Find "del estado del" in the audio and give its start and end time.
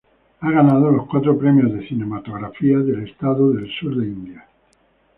2.79-3.69